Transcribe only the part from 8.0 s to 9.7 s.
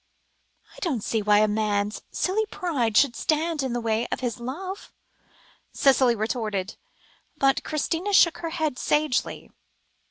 shook her head sagely.